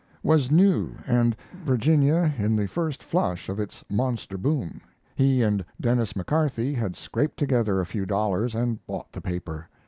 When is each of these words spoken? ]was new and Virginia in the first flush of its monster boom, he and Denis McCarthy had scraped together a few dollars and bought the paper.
]was 0.33 0.49
new 0.49 0.95
and 1.05 1.35
Virginia 1.63 2.33
in 2.39 2.55
the 2.55 2.65
first 2.67 3.03
flush 3.03 3.49
of 3.49 3.59
its 3.59 3.85
monster 3.87 4.35
boom, 4.35 4.81
he 5.13 5.43
and 5.43 5.63
Denis 5.79 6.15
McCarthy 6.15 6.73
had 6.73 6.95
scraped 6.95 7.37
together 7.37 7.79
a 7.79 7.85
few 7.85 8.07
dollars 8.07 8.55
and 8.55 8.83
bought 8.87 9.11
the 9.11 9.21
paper. 9.21 9.69